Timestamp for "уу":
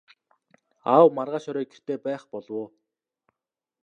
2.59-2.67